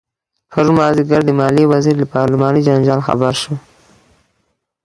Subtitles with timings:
[0.51, 3.53] پرون مازدیګر د مالیې وزیر له پارلماني جنجال خبر شو.